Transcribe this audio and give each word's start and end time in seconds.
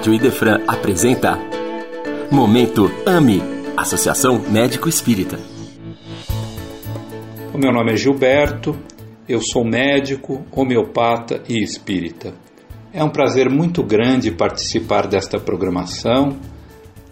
Rádio 0.00 0.14
Idefran 0.14 0.62
apresenta 0.66 1.38
Momento 2.32 2.90
AME 3.04 3.42
Associação 3.76 4.38
Médico 4.38 4.88
Espírita. 4.88 5.38
O 7.52 7.58
meu 7.58 7.70
nome 7.70 7.92
é 7.92 7.96
Gilberto, 7.96 8.74
eu 9.28 9.42
sou 9.42 9.62
médico, 9.62 10.42
homeopata 10.52 11.42
e 11.46 11.62
espírita. 11.62 12.32
É 12.94 13.04
um 13.04 13.10
prazer 13.10 13.50
muito 13.50 13.82
grande 13.82 14.30
participar 14.30 15.06
desta 15.06 15.38
programação, 15.38 16.34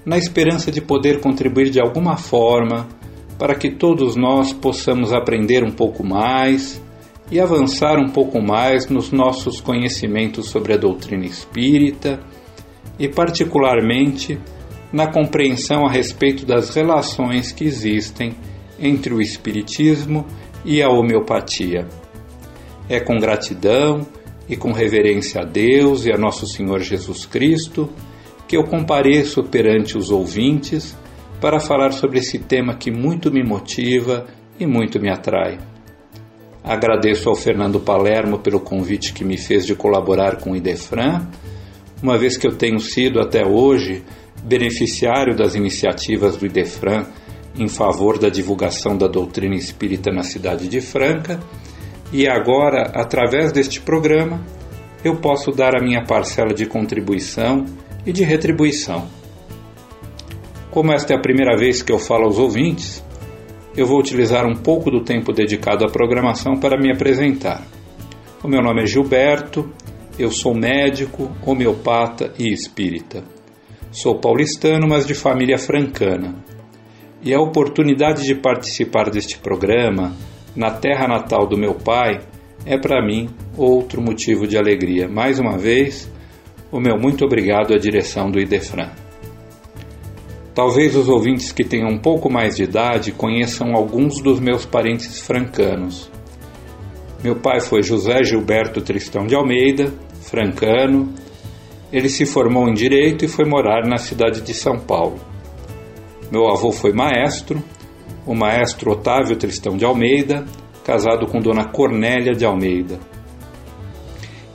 na 0.02 0.16
esperança 0.16 0.72
de 0.72 0.80
poder 0.80 1.20
contribuir 1.20 1.68
de 1.68 1.78
alguma 1.78 2.16
forma 2.16 2.88
para 3.38 3.54
que 3.54 3.70
todos 3.70 4.16
nós 4.16 4.50
possamos 4.54 5.12
aprender 5.12 5.62
um 5.62 5.72
pouco 5.72 6.02
mais 6.02 6.80
e 7.30 7.38
avançar 7.38 7.98
um 7.98 8.08
pouco 8.08 8.40
mais 8.40 8.88
nos 8.88 9.12
nossos 9.12 9.60
conhecimentos 9.60 10.48
sobre 10.48 10.72
a 10.72 10.78
doutrina 10.78 11.26
espírita 11.26 12.18
e, 12.98 13.08
particularmente, 13.08 14.38
na 14.92 15.06
compreensão 15.06 15.86
a 15.86 15.90
respeito 15.90 16.44
das 16.44 16.74
relações 16.74 17.52
que 17.52 17.64
existem 17.64 18.34
entre 18.78 19.12
o 19.12 19.20
Espiritismo 19.20 20.26
e 20.64 20.82
a 20.82 20.88
homeopatia. 20.88 21.86
É 22.88 22.98
com 22.98 23.18
gratidão 23.18 24.06
e 24.48 24.56
com 24.56 24.72
reverência 24.72 25.42
a 25.42 25.44
Deus 25.44 26.06
e 26.06 26.12
a 26.12 26.16
Nosso 26.16 26.46
Senhor 26.46 26.80
Jesus 26.80 27.26
Cristo 27.26 27.90
que 28.48 28.56
eu 28.56 28.64
compareço 28.64 29.44
perante 29.44 29.98
os 29.98 30.10
ouvintes 30.10 30.96
para 31.38 31.60
falar 31.60 31.92
sobre 31.92 32.18
esse 32.18 32.38
tema 32.38 32.74
que 32.74 32.90
muito 32.90 33.30
me 33.30 33.44
motiva 33.44 34.26
e 34.58 34.66
muito 34.66 34.98
me 34.98 35.10
atrai. 35.10 35.58
Agradeço 36.64 37.28
ao 37.28 37.36
Fernando 37.36 37.78
Palermo 37.78 38.38
pelo 38.38 38.58
convite 38.58 39.12
que 39.12 39.24
me 39.24 39.36
fez 39.36 39.66
de 39.66 39.74
colaborar 39.74 40.36
com 40.36 40.52
o 40.52 40.56
IDEFRAN, 40.56 41.28
uma 42.02 42.16
vez 42.16 42.36
que 42.36 42.46
eu 42.46 42.56
tenho 42.56 42.78
sido 42.78 43.20
até 43.20 43.46
hoje 43.46 44.02
beneficiário 44.42 45.36
das 45.36 45.54
iniciativas 45.54 46.36
do 46.36 46.46
IDEFRAN 46.46 47.06
em 47.58 47.68
favor 47.68 48.18
da 48.18 48.28
divulgação 48.28 48.96
da 48.96 49.08
doutrina 49.08 49.54
espírita 49.54 50.12
na 50.12 50.22
cidade 50.22 50.68
de 50.68 50.80
Franca, 50.80 51.40
e 52.12 52.26
agora, 52.26 52.92
através 52.94 53.52
deste 53.52 53.80
programa, 53.80 54.40
eu 55.04 55.16
posso 55.16 55.50
dar 55.50 55.76
a 55.76 55.84
minha 55.84 56.04
parcela 56.04 56.54
de 56.54 56.66
contribuição 56.66 57.64
e 58.06 58.12
de 58.12 58.24
retribuição. 58.24 59.06
Como 60.70 60.92
esta 60.92 61.12
é 61.12 61.16
a 61.16 61.20
primeira 61.20 61.56
vez 61.56 61.82
que 61.82 61.92
eu 61.92 61.98
falo 61.98 62.24
aos 62.24 62.38
ouvintes, 62.38 63.04
eu 63.76 63.86
vou 63.86 63.98
utilizar 63.98 64.46
um 64.46 64.54
pouco 64.54 64.90
do 64.90 65.02
tempo 65.02 65.32
dedicado 65.32 65.84
à 65.84 65.88
programação 65.88 66.58
para 66.58 66.80
me 66.80 66.90
apresentar. 66.90 67.62
O 68.42 68.48
meu 68.48 68.62
nome 68.62 68.82
é 68.82 68.86
Gilberto, 68.86 69.70
eu 70.18 70.32
sou 70.32 70.52
médico, 70.52 71.30
homeopata 71.46 72.32
e 72.38 72.52
espírita. 72.52 73.22
Sou 73.92 74.18
paulistano, 74.18 74.88
mas 74.88 75.06
de 75.06 75.14
família 75.14 75.56
francana. 75.56 76.34
E 77.22 77.32
a 77.32 77.40
oportunidade 77.40 78.24
de 78.24 78.34
participar 78.34 79.10
deste 79.10 79.38
programa, 79.38 80.16
na 80.56 80.72
terra 80.72 81.06
natal 81.06 81.46
do 81.46 81.56
meu 81.56 81.74
pai, 81.74 82.20
é 82.66 82.76
para 82.76 83.04
mim 83.04 83.28
outro 83.56 84.02
motivo 84.02 84.46
de 84.46 84.58
alegria. 84.58 85.08
Mais 85.08 85.38
uma 85.38 85.56
vez, 85.56 86.10
o 86.72 86.80
meu 86.80 86.98
muito 86.98 87.24
obrigado 87.24 87.72
à 87.72 87.78
direção 87.78 88.30
do 88.30 88.40
IDEFRAN. 88.40 88.90
Talvez 90.52 90.96
os 90.96 91.08
ouvintes 91.08 91.52
que 91.52 91.62
tenham 91.62 91.88
um 91.88 91.98
pouco 91.98 92.28
mais 92.28 92.56
de 92.56 92.64
idade 92.64 93.12
conheçam 93.12 93.74
alguns 93.74 94.20
dos 94.20 94.40
meus 94.40 94.66
parentes 94.66 95.20
francanos. 95.20 96.10
Meu 97.22 97.36
pai 97.36 97.60
foi 97.60 97.82
José 97.82 98.22
Gilberto 98.24 98.80
Tristão 98.80 99.26
de 99.26 99.34
Almeida, 99.34 99.92
francano. 100.20 101.12
Ele 101.92 102.08
se 102.08 102.26
formou 102.26 102.68
em 102.68 102.74
Direito 102.74 103.24
e 103.24 103.28
foi 103.28 103.44
morar 103.44 103.86
na 103.86 103.96
cidade 103.96 104.40
de 104.42 104.52
São 104.54 104.78
Paulo. 104.78 105.18
Meu 106.30 106.48
avô 106.48 106.70
foi 106.70 106.92
maestro, 106.92 107.62
o 108.26 108.34
maestro 108.34 108.92
Otávio 108.92 109.36
Tristão 109.36 109.76
de 109.76 109.84
Almeida, 109.84 110.44
casado 110.84 111.26
com 111.26 111.40
Dona 111.40 111.70
Cornélia 111.70 112.32
de 112.32 112.44
Almeida. 112.44 112.98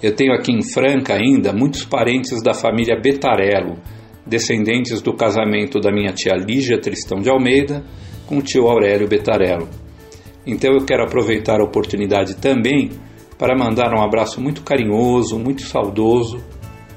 Eu 0.02 0.16
tenho 0.16 0.34
aqui 0.34 0.52
em 0.52 0.62
Franca 0.62 1.14
ainda 1.14 1.54
muitos 1.54 1.86
parentes 1.86 2.44
da 2.44 2.54
família 2.54 3.00
Betarello, 3.00 3.78
descendentes 4.26 5.02
do 5.02 5.16
casamento 5.16 5.80
da 5.80 5.92
minha 5.92 6.12
tia 6.12 6.36
Lígia 6.36 6.80
Tristão 6.80 7.20
de 7.20 7.30
Almeida 7.30 7.84
com 8.28 8.38
o 8.38 8.42
tio 8.42 8.68
Aurélio 8.68 9.08
Betarello. 9.08 9.70
Então 10.46 10.74
eu 10.74 10.86
quero 10.86 11.04
aproveitar 11.04 11.60
a 11.62 11.64
oportunidade 11.64 12.36
também 12.36 12.90
para 13.38 13.58
mandar 13.58 13.94
um 13.94 14.02
abraço 14.02 14.42
muito 14.42 14.64
carinhoso, 14.64 15.38
muito 15.40 15.64
saudoso 15.64 16.42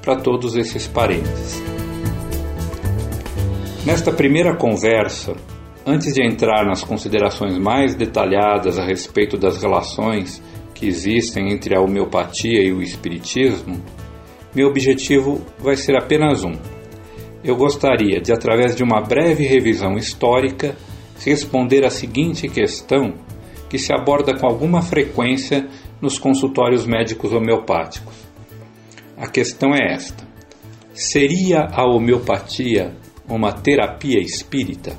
para 0.02 0.16
todos 0.16 0.56
esses 0.56 0.86
parentes. 0.86 1.62
Nesta 3.84 4.12
primeira 4.12 4.56
conversa, 4.56 5.34
antes 5.86 6.12
de 6.12 6.22
entrar 6.22 6.64
nas 6.64 6.82
considerações 6.82 7.56
mais 7.56 7.94
detalhadas 7.94 8.78
a 8.78 8.84
respeito 8.84 9.36
das 9.36 9.62
relações 9.62 10.42
que 10.74 10.86
existem 10.86 11.52
entre 11.52 11.76
a 11.76 11.80
homeopatia 11.80 12.62
e 12.62 12.72
o 12.72 12.82
espiritismo, 12.82 13.80
meu 14.54 14.68
objetivo 14.68 15.40
vai 15.58 15.76
ser 15.76 15.96
apenas 15.96 16.42
um: 16.44 16.54
eu 17.44 17.54
gostaria 17.56 18.20
de, 18.20 18.32
através 18.32 18.74
de 18.74 18.82
uma 18.82 19.00
breve 19.00 19.44
revisão 19.46 19.96
histórica, 19.96 20.76
responder 21.24 21.84
a 21.84 21.90
seguinte 21.90 22.48
questão 22.48 23.14
que 23.68 23.78
se 23.78 23.92
aborda 23.92 24.36
com 24.36 24.46
alguma 24.46 24.82
frequência 24.82 25.68
nos 26.00 26.18
consultórios 26.18 26.86
médicos 26.86 27.32
homeopáticos. 27.32 28.14
A 29.16 29.26
questão 29.26 29.74
é 29.74 29.94
esta: 29.94 30.26
seria 30.92 31.68
a 31.72 31.84
homeopatia 31.84 32.94
uma 33.28 33.52
terapia 33.52 34.20
espírita? 34.20 34.96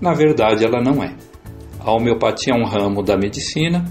Na 0.00 0.12
verdade, 0.12 0.64
ela 0.64 0.80
não 0.80 1.02
é. 1.02 1.14
A 1.80 1.92
homeopatia 1.92 2.54
é 2.54 2.56
um 2.56 2.64
ramo 2.64 3.02
da 3.02 3.16
medicina 3.16 3.84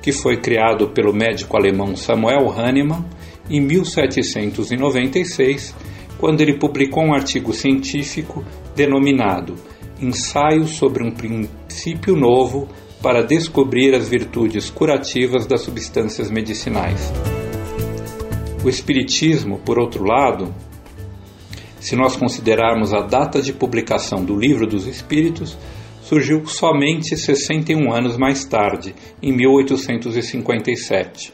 que 0.00 0.12
foi 0.12 0.38
criado 0.38 0.88
pelo 0.88 1.12
médico 1.12 1.56
alemão 1.56 1.96
Samuel 1.96 2.50
Hahnemann 2.50 3.04
em 3.50 3.60
1796 3.60 5.74
quando 6.16 6.40
ele 6.40 6.58
publicou 6.58 7.02
um 7.02 7.14
artigo 7.14 7.52
científico 7.52 8.44
denominado 8.74 9.56
Ensaio 10.00 10.66
sobre 10.66 11.04
um 11.04 11.10
princípio 11.10 12.16
novo 12.16 12.68
para 13.02 13.22
descobrir 13.22 13.94
as 13.94 14.08
virtudes 14.08 14.68
curativas 14.68 15.46
das 15.46 15.62
substâncias 15.62 16.30
medicinais. 16.30 17.10
O 18.62 18.68
Espiritismo, 18.68 19.58
por 19.58 19.78
outro 19.78 20.04
lado, 20.04 20.54
se 21.80 21.96
nós 21.96 22.14
considerarmos 22.14 22.92
a 22.92 23.00
data 23.00 23.40
de 23.40 23.54
publicação 23.54 24.22
do 24.22 24.38
Livro 24.38 24.66
dos 24.66 24.86
Espíritos, 24.86 25.56
surgiu 26.02 26.44
somente 26.44 27.16
61 27.16 27.90
anos 27.90 28.18
mais 28.18 28.44
tarde, 28.44 28.94
em 29.22 29.32
1857. 29.32 31.32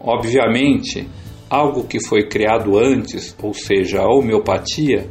Obviamente, 0.00 1.06
algo 1.50 1.84
que 1.84 2.02
foi 2.02 2.26
criado 2.26 2.78
antes, 2.78 3.36
ou 3.42 3.52
seja, 3.52 4.00
a 4.00 4.08
homeopatia, 4.08 5.10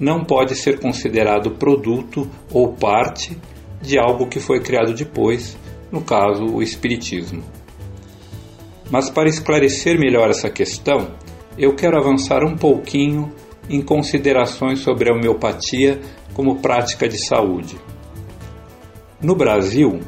não 0.00 0.24
pode 0.24 0.54
ser 0.54 0.80
considerado 0.80 1.50
produto 1.50 2.26
ou 2.50 2.72
parte 2.72 3.36
de 3.84 3.98
algo 3.98 4.26
que 4.26 4.40
foi 4.40 4.60
criado 4.60 4.94
depois, 4.94 5.56
no 5.92 6.00
caso, 6.00 6.44
o 6.44 6.62
Espiritismo. 6.62 7.42
Mas 8.90 9.10
para 9.10 9.28
esclarecer 9.28 9.98
melhor 9.98 10.30
essa 10.30 10.50
questão, 10.50 11.08
eu 11.56 11.74
quero 11.74 11.96
avançar 11.96 12.44
um 12.44 12.56
pouquinho 12.56 13.32
em 13.68 13.80
considerações 13.80 14.80
sobre 14.80 15.10
a 15.10 15.14
homeopatia 15.14 16.00
como 16.34 16.56
prática 16.56 17.08
de 17.08 17.18
saúde. 17.18 17.76
No 19.22 19.34
Brasil, 19.34 20.00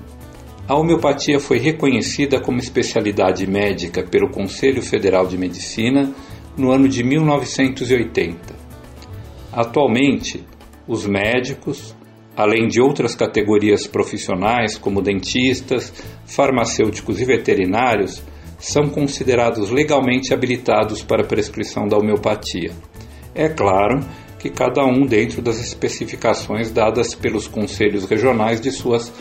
a 0.68 0.74
homeopatia 0.74 1.38
foi 1.38 1.58
reconhecida 1.58 2.40
como 2.40 2.58
especialidade 2.58 3.46
médica 3.46 4.02
pelo 4.02 4.28
Conselho 4.28 4.82
Federal 4.82 5.26
de 5.26 5.38
Medicina 5.38 6.12
no 6.56 6.72
ano 6.72 6.88
de 6.88 7.04
1980. 7.04 8.56
Atualmente, 9.52 10.44
os 10.86 11.06
médicos, 11.06 11.94
além 12.36 12.68
de 12.68 12.80
outras 12.80 13.14
categorias 13.14 13.86
profissionais 13.86 14.76
como 14.76 15.00
dentistas, 15.00 15.92
farmacêuticos 16.26 17.20
e 17.20 17.24
veterinários, 17.24 18.22
são 18.58 18.88
considerados 18.88 19.70
legalmente 19.70 20.34
habilitados 20.34 21.02
para 21.02 21.22
a 21.22 21.26
prescrição 21.26 21.88
da 21.88 21.96
homeopatia. 21.96 22.72
É 23.34 23.48
claro 23.48 24.00
que 24.38 24.50
cada 24.50 24.84
um 24.84 25.06
dentro 25.06 25.40
das 25.40 25.60
especificações 25.60 26.70
dadas 26.70 27.14
pelos 27.14 27.48
conselhos 27.48 28.04
regionais 28.04 28.60
de 28.60 28.70
suas 28.70 29.12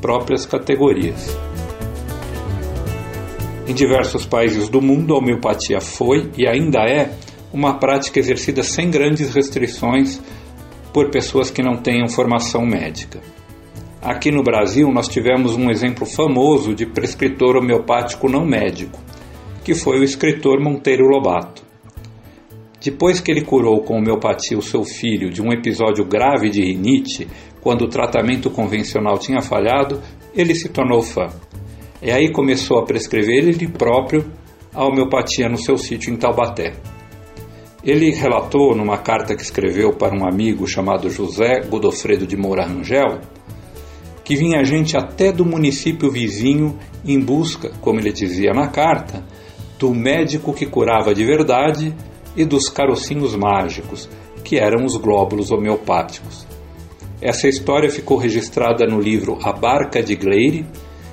próprias 0.00 0.46
categorias. 0.46 1.36
Em 3.66 3.74
diversos 3.74 4.26
países 4.26 4.68
do 4.68 4.82
mundo, 4.82 5.14
a 5.14 5.18
homeopatia 5.18 5.80
foi 5.80 6.30
e 6.36 6.46
ainda 6.46 6.80
é 6.80 7.12
uma 7.52 7.78
prática 7.78 8.18
exercida 8.18 8.62
sem 8.62 8.90
grandes 8.90 9.34
restrições 9.34 10.20
por 10.92 11.10
pessoas 11.10 11.50
que 11.50 11.62
não 11.62 11.76
tenham 11.76 12.08
formação 12.08 12.66
médica. 12.66 13.20
Aqui 14.00 14.30
no 14.30 14.42
Brasil, 14.42 14.90
nós 14.92 15.08
tivemos 15.08 15.56
um 15.56 15.70
exemplo 15.70 16.04
famoso 16.04 16.74
de 16.74 16.84
prescritor 16.84 17.56
homeopático 17.56 18.28
não 18.28 18.44
médico, 18.44 19.00
que 19.64 19.74
foi 19.74 20.00
o 20.00 20.04
escritor 20.04 20.60
Monteiro 20.60 21.06
Lobato. 21.06 21.62
Depois 22.84 23.20
que 23.20 23.30
ele 23.30 23.42
curou 23.42 23.80
com 23.82 23.96
homeopatia 23.96 24.58
o 24.58 24.62
seu 24.62 24.82
filho 24.82 25.30
de 25.30 25.40
um 25.40 25.52
episódio 25.52 26.04
grave 26.04 26.50
de 26.50 26.60
rinite, 26.60 27.28
quando 27.60 27.82
o 27.82 27.88
tratamento 27.88 28.50
convencional 28.50 29.18
tinha 29.18 29.40
falhado, 29.40 30.02
ele 30.34 30.52
se 30.52 30.68
tornou 30.68 31.00
fã. 31.00 31.28
E 32.02 32.10
aí 32.10 32.32
começou 32.32 32.80
a 32.80 32.84
prescrever 32.84 33.46
ele 33.46 33.68
próprio 33.68 34.24
a 34.74 34.84
homeopatia 34.84 35.48
no 35.48 35.56
seu 35.56 35.78
sítio 35.78 36.12
em 36.12 36.16
Taubaté. 36.16 36.72
Ele 37.84 38.10
relatou 38.12 38.76
numa 38.76 38.98
carta 38.98 39.34
que 39.34 39.42
escreveu 39.42 39.92
para 39.92 40.14
um 40.14 40.26
amigo 40.26 40.66
chamado 40.66 41.10
José 41.10 41.60
Godofredo 41.68 42.26
de 42.26 42.36
Moura 42.36 42.64
Rangel 42.64 43.20
que 44.24 44.36
vinha 44.36 44.64
gente 44.64 44.96
até 44.96 45.32
do 45.32 45.44
município 45.44 46.10
vizinho 46.10 46.78
em 47.04 47.20
busca, 47.20 47.70
como 47.80 47.98
ele 47.98 48.12
dizia 48.12 48.52
na 48.52 48.68
carta, 48.68 49.24
do 49.78 49.92
médico 49.92 50.52
que 50.52 50.66
curava 50.66 51.14
de 51.14 51.24
verdade 51.24 51.94
e 52.36 52.44
dos 52.44 52.68
carocinhos 52.68 53.34
mágicos, 53.34 54.08
que 54.44 54.58
eram 54.58 54.84
os 54.84 54.96
glóbulos 54.96 55.50
homeopáticos. 55.50 56.46
Essa 57.20 57.48
história 57.48 57.90
ficou 57.90 58.16
registrada 58.16 58.86
no 58.86 59.00
livro 59.00 59.38
A 59.42 59.52
Barca 59.52 60.02
de 60.02 60.14
Gleire, 60.16 60.66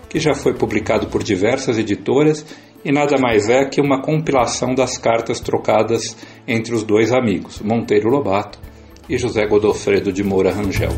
que 0.08 0.20
já 0.20 0.34
foi 0.34 0.54
publicado 0.54 1.08
por 1.08 1.24
diversas 1.24 1.78
editoras 1.78 2.46
e 2.84 2.92
nada 2.92 3.18
mais 3.18 3.50
é 3.50 3.66
que 3.66 3.82
uma 3.82 4.02
compilação 4.02 4.74
das 4.74 4.98
cartas 4.98 5.40
trocadas 5.40 6.16
entre 6.48 6.74
os 6.74 6.84
dois 6.84 7.12
amigos, 7.12 7.60
Monteiro 7.60 8.10
Lobato 8.10 8.60
e 9.10 9.18
José 9.18 9.46
Godofredo 9.46 10.12
de 10.12 10.24
Moura 10.24 10.52
Rangel. 10.52 10.92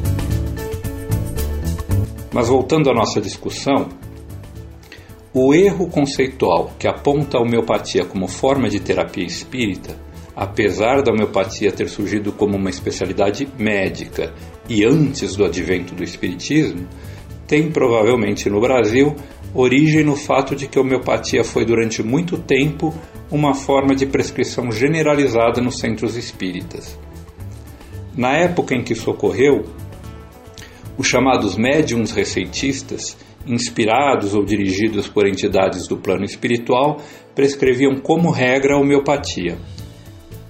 Mas 2.34 2.48
voltando 2.48 2.90
à 2.90 2.94
nossa 2.94 3.20
discussão, 3.20 3.90
o 5.34 5.54
erro 5.54 5.88
conceitual 5.88 6.72
que 6.78 6.88
aponta 6.88 7.38
a 7.38 7.42
homeopatia 7.42 8.06
como 8.06 8.28
forma 8.28 8.70
de 8.70 8.80
terapia 8.80 9.26
espírita, 9.26 9.96
apesar 10.36 11.02
da 11.02 11.12
homeopatia 11.12 11.72
ter 11.72 11.90
surgido 11.90 12.32
como 12.32 12.58
uma 12.58 12.70
especialidade 12.70 13.48
médica 13.58 14.34
e 14.70 14.86
antes 14.86 15.36
do 15.36 15.46
advento 15.46 15.96
do 15.96 16.04
espiritismo, 16.04 16.88
tem 17.48 17.72
provavelmente 17.72 18.50
no 18.50 18.62
Brasil 18.62 19.16
origem 19.54 20.04
no 20.04 20.16
fato 20.16 20.56
de 20.56 20.68
que 20.68 20.78
a 20.78 20.82
homeopatia 20.82 21.44
foi 21.44 21.66
durante 21.66 22.02
muito 22.02 22.38
tempo 22.38 22.94
uma 23.30 23.54
forma 23.54 23.96
de 23.96 24.06
prescrição 24.06 24.72
generalizada 24.72 25.62
nos 25.62 25.80
centros 25.80 26.16
espíritas. 26.16 26.98
Na 28.16 28.34
época 28.34 28.76
em 28.76 28.84
que 28.84 28.94
isso 28.94 29.10
ocorreu, 29.10 29.66
os 30.98 31.08
chamados 31.08 31.56
médiums 31.56 32.12
receitistas, 32.12 33.18
inspirados 33.46 34.36
ou 34.36 34.44
dirigidos 34.44 35.08
por 35.08 35.28
entidades 35.28 35.88
do 35.88 35.98
plano 35.98 36.26
espiritual, 36.26 37.02
prescreviam 37.34 37.96
como 37.96 38.30
regra 38.30 38.76
a 38.76 38.80
homeopatia. 38.80 39.58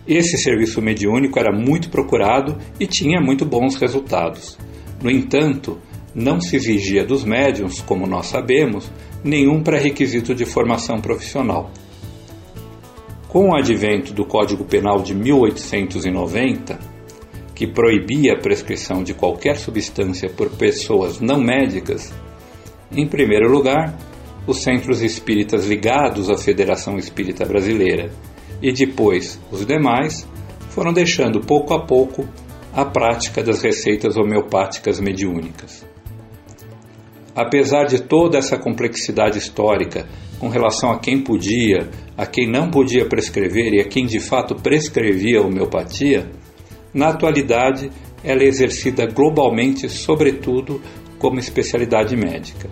Esse 0.08 0.38
serviço 0.38 0.82
mediúnico 0.82 1.40
era 1.40 1.56
muito 1.56 1.90
procurado 1.90 2.58
e 2.80 2.88
tinha 2.88 3.22
muito 3.22 3.46
bons 3.46 3.76
resultados. 3.76 4.58
No 5.02 5.10
entanto, 5.10 5.80
não 6.14 6.40
se 6.42 6.56
exigia 6.56 7.06
dos 7.06 7.24
médiums, 7.24 7.82
como 7.82 8.06
nós 8.06 8.28
sabemos, 8.28 8.92
nenhum 9.24 9.62
pré-requisito 9.62 10.36
de 10.36 10.46
formação 10.46 11.00
profissional. 11.00 11.72
Com 13.28 13.50
o 13.50 13.56
advento 13.56 14.14
do 14.14 14.26
Código 14.26 14.66
Penal 14.66 15.02
de 15.02 15.16
1890, 15.16 16.78
que 17.56 17.66
proibia 17.66 18.34
a 18.34 18.40
prescrição 18.40 19.04
de 19.04 19.14
qualquer 19.14 19.58
substância 19.58 20.30
por 20.30 20.50
pessoas 20.50 21.20
não 21.20 21.40
médicas, 21.40 22.14
em 22.92 23.08
primeiro 23.08 23.50
lugar, 23.50 23.98
os 24.46 24.62
centros 24.62 25.02
espíritas 25.02 25.66
ligados 25.66 26.30
à 26.30 26.38
Federação 26.38 26.98
Espírita 26.98 27.46
Brasileira 27.46 28.12
e 28.62 28.74
depois 28.74 29.40
os 29.52 29.66
demais 29.66 30.28
foram 30.70 30.92
deixando 30.92 31.40
pouco 31.40 31.74
a 31.74 31.86
pouco 31.86 32.28
a 32.74 32.84
prática 32.84 33.44
das 33.44 33.62
receitas 33.62 34.18
homeopáticas 34.18 35.00
mediúnicas. 35.00 35.86
Apesar 37.36 37.86
de 37.86 38.02
toda 38.02 38.38
essa 38.38 38.58
complexidade 38.58 39.38
histórica 39.38 40.06
com 40.40 40.50
relação 40.50 40.92
a 40.92 41.00
quem 41.00 41.24
podia, 41.24 41.90
a 42.18 42.26
quem 42.26 42.50
não 42.50 42.70
podia 42.70 43.06
prescrever 43.06 43.74
e 43.74 43.80
a 43.80 43.86
quem 43.86 44.06
de 44.06 44.20
fato 44.20 44.56
prescrevia 44.56 45.40
a 45.40 45.44
homeopatia, 45.44 46.30
na 46.94 47.10
atualidade, 47.10 47.90
ela 48.24 48.42
é 48.42 48.48
exercida 48.48 49.06
globalmente, 49.06 49.88
sobretudo 49.88 50.82
como 51.18 51.40
especialidade 51.40 52.16
médica. 52.18 52.70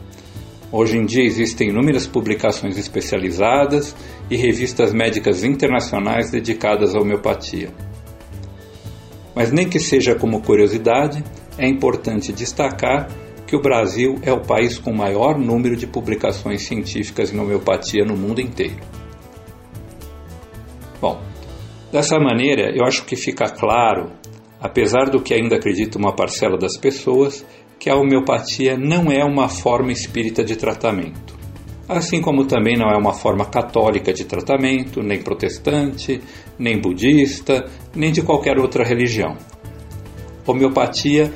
Hoje 0.72 0.98
em 0.98 1.06
dia 1.06 1.24
existem 1.24 1.70
inúmeras 1.70 2.06
publicações 2.06 2.78
especializadas 2.78 3.96
e 4.30 4.36
revistas 4.36 4.94
médicas 4.94 5.44
internacionais 5.44 6.30
dedicadas 6.30 6.94
à 6.94 7.00
homeopatia. 7.00 7.70
Mas, 9.34 9.52
nem 9.52 9.70
que 9.70 9.80
seja 9.80 10.16
como 10.16 10.42
curiosidade, 10.42 11.24
é 11.58 11.68
importante 11.68 12.34
destacar 12.34 13.10
que 13.50 13.56
o 13.56 13.62
Brasil 13.62 14.20
é 14.22 14.32
o 14.32 14.42
país 14.42 14.78
com 14.78 14.94
maior 14.94 15.38
número 15.38 15.76
de 15.76 15.88
publicações 15.88 16.62
científicas 16.62 17.34
em 17.34 17.40
homeopatia 17.40 18.06
no 18.06 18.16
mundo 18.16 18.40
inteiro. 18.40 18.78
Bom, 21.02 21.20
Dessa 21.92 22.20
maneira, 22.20 22.72
eu 22.76 22.86
acho 22.86 23.04
que 23.04 23.16
fica 23.16 23.50
claro, 23.50 24.12
apesar 24.62 25.10
do 25.10 25.20
que 25.20 25.34
ainda 25.34 25.56
acredita 25.56 25.98
uma 25.98 26.16
parcela 26.16 26.56
das 26.56 26.78
pessoas, 26.78 27.44
que 27.80 27.90
a 27.90 27.96
homeopatia 27.96 28.78
não 28.78 29.12
é 29.12 29.24
uma 29.24 29.50
forma 29.50 29.92
espírita 29.92 30.44
de 30.44 30.56
tratamento. 30.56 31.36
Assim 31.88 32.22
como 32.22 32.46
também 32.46 32.78
não 32.78 32.92
é 32.92 32.96
uma 32.96 33.14
forma 33.14 33.44
católica 33.46 34.14
de 34.14 34.24
tratamento, 34.24 35.02
nem 35.02 35.24
protestante, 35.24 36.22
nem 36.60 36.80
budista, 36.80 37.66
nem 37.96 38.12
de 38.12 38.22
qualquer 38.22 38.60
outra 38.60 38.84
religião. 38.84 39.36
Homeopatia 40.46 41.34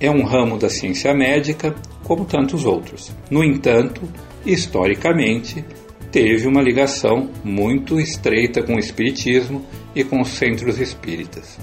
é 0.00 0.10
um 0.10 0.24
ramo 0.24 0.58
da 0.58 0.68
ciência 0.68 1.12
médica, 1.14 1.74
como 2.04 2.24
tantos 2.24 2.64
outros. 2.64 3.12
No 3.30 3.42
entanto, 3.42 4.02
historicamente, 4.44 5.64
teve 6.10 6.46
uma 6.46 6.62
ligação 6.62 7.30
muito 7.44 7.98
estreita 8.00 8.62
com 8.62 8.74
o 8.74 8.78
Espiritismo 8.78 9.64
e 9.94 10.04
com 10.04 10.20
os 10.20 10.28
centros 10.28 10.78
espíritas. 10.78 11.58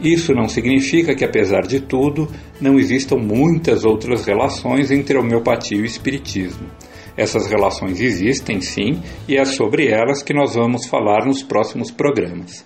Isso 0.00 0.32
não 0.32 0.48
significa 0.48 1.14
que, 1.14 1.24
apesar 1.24 1.62
de 1.62 1.80
tudo, 1.80 2.28
não 2.60 2.78
existam 2.78 3.16
muitas 3.16 3.84
outras 3.84 4.24
relações 4.24 4.90
entre 4.90 5.18
homeopatia 5.18 5.76
e 5.76 5.82
o 5.82 5.84
Espiritismo. 5.84 6.66
Essas 7.16 7.46
relações 7.46 8.00
existem 8.00 8.62
sim, 8.62 9.02
e 9.28 9.36
é 9.36 9.44
sobre 9.44 9.88
elas 9.88 10.22
que 10.22 10.32
nós 10.32 10.54
vamos 10.54 10.86
falar 10.86 11.26
nos 11.26 11.42
próximos 11.42 11.90
programas. 11.90 12.64